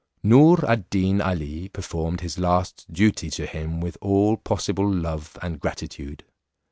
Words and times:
Noor 0.23 0.65
ad 0.67 0.89
Deen 0.89 1.21
Ali, 1.21 1.69
performed 1.69 2.21
his 2.21 2.39
last 2.39 2.91
duty 2.91 3.29
to 3.29 3.45
him 3.45 3.79
with 3.79 3.99
all 4.01 4.35
possible 4.35 4.91
love 4.91 5.37
and 5.43 5.59
gratitude. 5.59 6.25